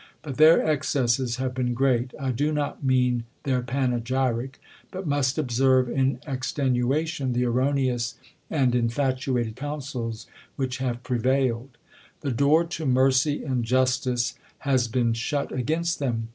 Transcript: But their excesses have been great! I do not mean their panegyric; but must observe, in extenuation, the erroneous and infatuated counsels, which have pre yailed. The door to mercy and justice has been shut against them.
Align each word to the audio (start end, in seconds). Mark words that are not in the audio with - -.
But 0.23 0.37
their 0.37 0.67
excesses 0.67 1.35
have 1.35 1.53
been 1.53 1.75
great! 1.75 2.09
I 2.19 2.31
do 2.31 2.51
not 2.51 2.83
mean 2.83 3.25
their 3.43 3.61
panegyric; 3.61 4.59
but 4.89 5.05
must 5.05 5.37
observe, 5.37 5.87
in 5.87 6.19
extenuation, 6.25 7.33
the 7.33 7.45
erroneous 7.45 8.15
and 8.49 8.73
infatuated 8.73 9.55
counsels, 9.55 10.25
which 10.55 10.79
have 10.79 11.03
pre 11.03 11.19
yailed. 11.19 11.77
The 12.21 12.31
door 12.31 12.63
to 12.63 12.85
mercy 12.87 13.43
and 13.43 13.63
justice 13.63 14.33
has 14.61 14.87
been 14.87 15.13
shut 15.13 15.51
against 15.51 15.99
them. 15.99 16.29